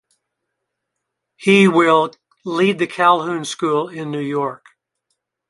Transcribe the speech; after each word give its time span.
He 1.37 1.67
will 1.67 2.09
lead 2.43 2.79
The 2.79 2.87
Calhoun 2.87 3.45
School 3.45 3.87
in 3.87 4.09
New 4.09 4.17
York. 4.19 4.65